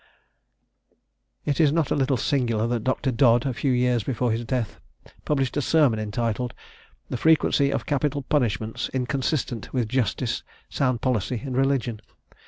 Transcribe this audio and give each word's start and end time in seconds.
It 1.45 1.59
is 1.59 1.71
not 1.71 1.91
a 1.91 1.95
little 1.95 2.17
singular 2.17 2.65
that 2.65 2.83
Dr. 2.83 3.11
Dodd, 3.11 3.45
a 3.45 3.53
few 3.53 3.71
years 3.71 4.01
before 4.03 4.31
his 4.31 4.43
death, 4.45 4.79
published 5.25 5.55
a 5.57 5.61
Sermon, 5.61 5.99
intitled, 5.99 6.55
"The 7.11 7.17
frequency 7.17 7.69
of 7.69 7.85
capital 7.85 8.23
punishments 8.23 8.89
inconsistent 8.95 9.71
with 9.73 9.87
justice, 9.87 10.41
sound 10.71 11.01
policy, 11.01 11.43
and 11.45 11.55
religion." 11.55 12.01